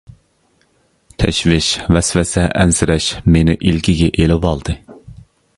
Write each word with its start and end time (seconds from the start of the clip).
تەشۋىش، 1.23 1.67
ۋەسۋەسە، 1.97 2.47
ئەنسىرەش 2.63 3.13
مېنى 3.37 3.59
ئىلكىگە 3.69 4.11
ئېلىۋالدى. 4.17 4.81